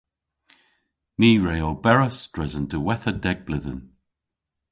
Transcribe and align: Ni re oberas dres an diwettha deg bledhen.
Ni 1.19 1.31
re 1.45 1.57
oberas 1.69 2.17
dres 2.33 2.53
an 2.59 2.65
diwettha 2.71 3.11
deg 3.25 3.37
bledhen. 3.45 3.81